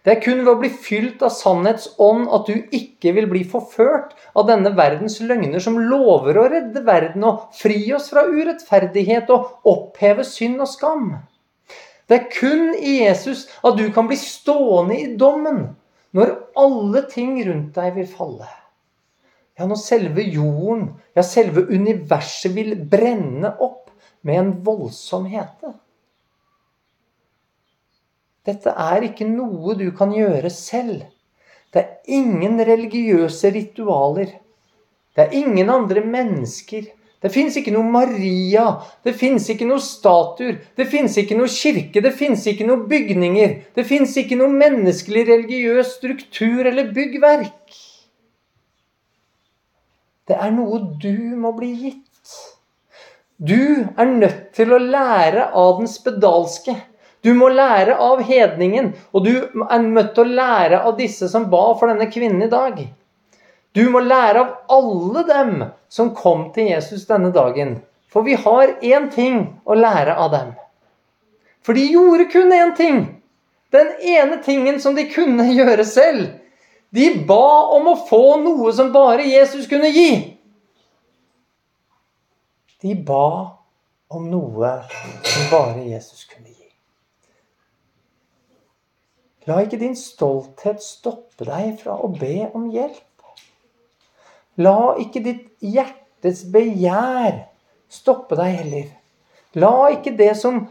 [0.00, 3.44] Det er kun ved å bli fylt av sannhets ånd at du ikke vil bli
[3.44, 9.28] forført av denne verdens løgner som lover å redde verden og fri oss fra urettferdighet
[9.36, 11.10] og oppheve synd og skam.
[12.08, 15.66] Det er kun i Jesus at du kan bli stående i dommen
[16.16, 18.48] når alle ting rundt deg vil falle.
[19.56, 23.90] Ja, når selve jorden, ja, selve universet vil brenne opp
[24.26, 25.72] med en voldsom hete.
[28.46, 31.06] Dette er ikke noe du kan gjøre selv.
[31.72, 34.36] Det er ingen religiøse ritualer.
[35.16, 36.84] Det er ingen andre mennesker.
[37.24, 38.66] Det fins ikke noe Maria,
[39.02, 43.54] det fins ikke noe statuer, det fins ikke noe kirke, det fins ikke noe bygninger.
[43.74, 47.85] Det fins ikke noe menneskelig religiøs struktur eller byggverk.
[50.26, 52.02] Det er noe du må bli gitt.
[53.36, 56.74] Du er nødt til å lære av den spedalske.
[57.22, 61.48] Du må lære av hedningen, og du er nødt til å lære av disse som
[61.50, 62.80] ba for denne kvinnen i dag.
[63.76, 65.52] Du må lære av alle dem
[65.92, 67.76] som kom til Jesus denne dagen.
[68.08, 70.54] For vi har én ting å lære av dem.
[71.66, 73.02] For de gjorde kun én ting.
[73.74, 76.30] Den ene tingen som de kunne gjøre selv.
[76.96, 80.10] De ba om å få noe som bare Jesus kunne gi.
[82.80, 83.56] De ba
[84.08, 84.70] om noe
[85.26, 86.70] som bare Jesus kunne gi.
[89.46, 93.02] La ikke din stolthet stoppe deg fra å be om hjelp.
[94.56, 97.44] La ikke ditt hjertes begjær
[97.92, 98.88] stoppe deg heller.
[99.60, 100.64] La ikke det som,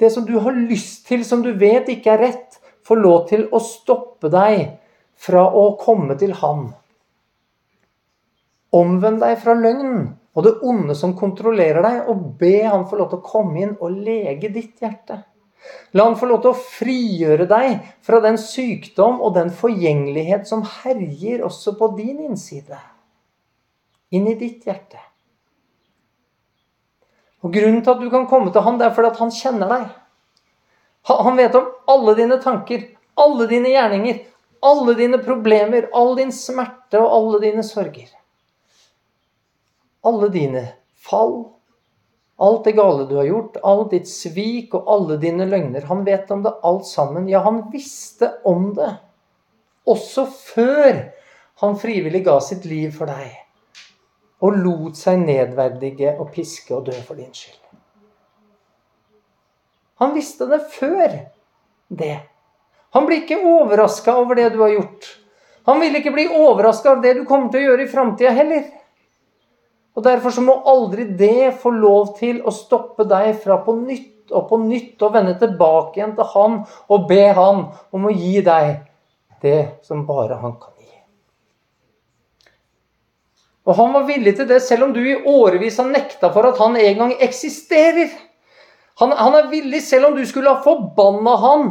[0.00, 3.46] det som du har lyst til, som du vet ikke er rett, få lov til
[3.54, 4.78] å stoppe deg
[5.16, 6.68] fra å komme til Han.
[8.76, 13.08] Omvend deg fra løgnen og det onde som kontrollerer deg, og be Han få lov
[13.12, 15.22] til å komme inn og lege ditt hjerte.
[15.96, 20.64] La han få lov til å frigjøre deg fra den sykdom og den forgjengelighet som
[20.82, 22.78] herjer også på din innside.
[24.14, 25.00] Inn i ditt hjerte.
[27.44, 29.72] Og Grunnen til at du kan komme til han, det er fordi at han kjenner
[29.72, 29.88] deg.
[31.06, 34.22] Han vet om alle dine tanker, alle dine gjerninger,
[34.66, 38.10] alle dine problemer, all din smerte og alle dine sorger.
[40.06, 40.64] Alle dine
[41.08, 41.44] fall
[42.36, 45.86] Alt det gale du har gjort, all ditt svik og alle dine løgner.
[45.88, 47.30] Han vet om det alt sammen.
[47.32, 48.90] Ja, han visste om det.
[49.88, 50.98] Også før
[51.62, 53.38] han frivillig ga sitt liv for deg.
[54.44, 57.56] Og lot seg nedverdige og piske og dø for din skyld.
[60.04, 61.16] Han visste det før
[61.88, 62.18] det.
[62.94, 65.08] Han blir ikke overraska over det du har gjort.
[65.66, 68.66] Han vil ikke bli overraska over det du kommer til å gjøre i framtida heller.
[69.96, 74.32] Og Derfor så må aldri det få lov til å stoppe deg fra på nytt
[74.34, 76.60] og på nytt å vende tilbake igjen til Han
[76.92, 78.72] og be Han om å gi deg
[79.42, 80.76] det som bare Han kan gi.
[83.66, 86.58] Og han var villig til det selv om du i årevis har nekta for at
[86.62, 88.12] han en gang eksisterer.
[89.02, 91.64] Han, han er villig selv om du skulle ha forbanna han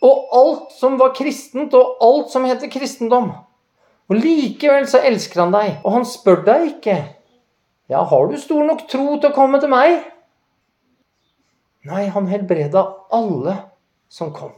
[0.00, 3.32] og alt som var kristent, og alt som heter kristendom.
[4.10, 6.98] Og Likevel så elsker han deg, og han spør deg ikke
[7.90, 9.96] ja, har du stor nok tro til å komme til meg?
[11.90, 13.56] Nei, han helbreda alle
[14.06, 14.52] som kom.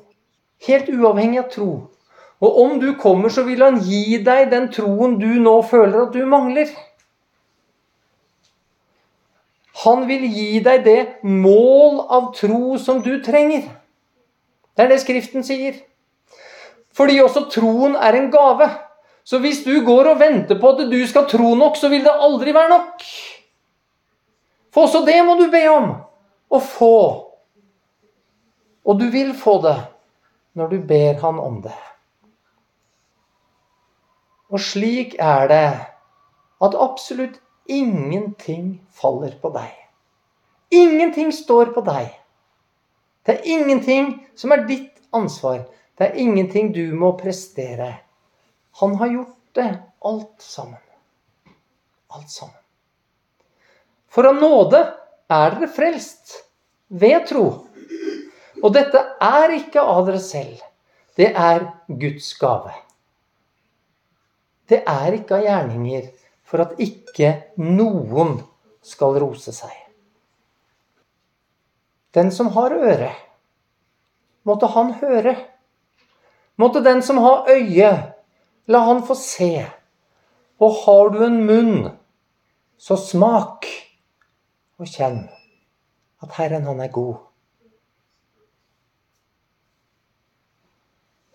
[0.66, 1.70] Helt uavhengig av tro.
[2.44, 6.12] Og om du kommer, så vil han gi deg den troen du nå føler at
[6.12, 6.68] du mangler.
[9.86, 13.64] Han vil gi deg det mål av tro som du trenger.
[14.76, 15.76] Det er det Skriften sier.
[16.92, 18.68] Fordi også troen er en gave.
[19.24, 22.12] Så hvis du går og venter på at du skal tro nok, så vil det
[22.12, 23.04] aldri være nok.
[24.72, 25.92] For også det må du be om
[26.50, 26.96] å få.
[28.82, 29.78] Og du vil få det
[30.58, 31.76] når du ber Han om det.
[34.52, 35.68] Og slik er det
[36.62, 39.70] at absolutt ingenting faller på deg.
[40.72, 42.10] Ingenting står på deg.
[43.22, 45.64] Det er ingenting som er ditt ansvar.
[45.98, 47.92] Det er ingenting du må prestere.
[48.80, 49.68] Han har gjort det
[50.02, 50.80] alt sammen.
[52.12, 52.58] Alt sammen.
[54.12, 54.80] For av nåde
[55.32, 56.34] er dere frelst
[56.92, 57.46] ved tro.
[58.62, 60.58] Og dette er ikke av dere selv.
[61.16, 62.72] Det er Guds gave.
[64.68, 66.10] Det er ikke av gjerninger
[66.48, 68.38] for at ikke noen
[68.84, 69.81] skal rose seg.
[72.12, 73.12] Den som har øre,
[74.44, 75.36] måtte han høre.
[76.60, 77.92] Måtte den som har øye,
[78.68, 79.64] la han få se.
[80.60, 81.76] Og har du en munn,
[82.76, 83.66] så smak
[84.78, 85.24] og kjenn
[86.22, 87.16] at Herren, han er god.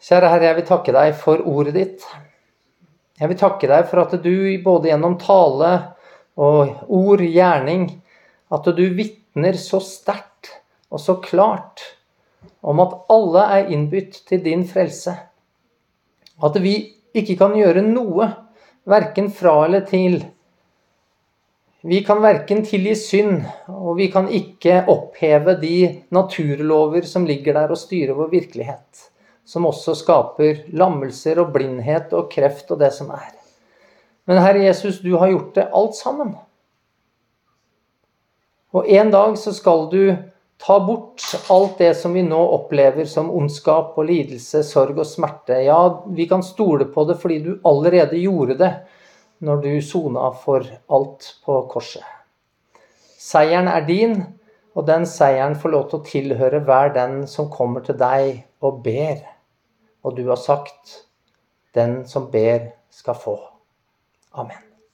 [0.08, 2.06] Kjære Herre, jeg vil takke deg for ordet ditt.
[3.18, 5.72] Jeg vil takke deg for at du både gjennom tale
[6.38, 7.90] og ord, gjerning,
[8.54, 10.54] at du vitner så sterkt
[10.92, 11.84] og så klart
[12.62, 15.14] om at alle er innbytt til din frelse.
[16.44, 16.78] At vi
[17.18, 18.30] ikke kan gjøre noe,
[18.88, 20.22] verken fra eller til,
[21.88, 27.72] vi kan verken tilgi synd, og vi kan ikke oppheve de naturlover som ligger der
[27.72, 29.04] og styrer vår virkelighet.
[29.48, 33.30] Som også skaper lammelser og blindhet og kreft og det som er.
[34.28, 36.34] Men Herre Jesus, du har gjort det alt sammen.
[38.76, 40.02] Og en dag så skal du
[40.58, 45.60] ta bort alt det som vi nå opplever som ondskap og lidelse, sorg og smerte.
[45.68, 48.74] Ja, vi kan stole på det fordi du allerede gjorde det
[49.46, 52.06] når du sona for alt på korset.
[53.18, 54.22] Seieren er din,
[54.78, 58.84] og den seieren får lov til å tilhøre hver den som kommer til deg og
[58.86, 59.20] ber.
[60.06, 61.02] Og du har sagt,
[61.76, 63.36] den som ber, skal få.
[64.38, 64.67] Amen.